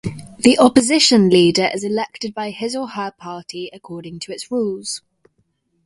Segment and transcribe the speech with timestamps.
[0.39, 5.03] The Opposition Leader is elected by his or her party according to its rules.